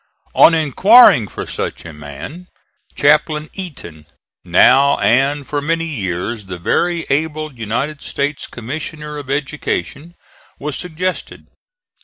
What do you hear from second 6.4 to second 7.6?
the very able